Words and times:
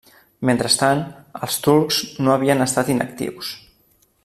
Mentrestant, 0.49 1.03
els 1.47 1.59
turcs 1.67 1.99
no 2.25 2.33
havien 2.37 2.67
estat 2.67 2.91
inactius. 2.95 3.53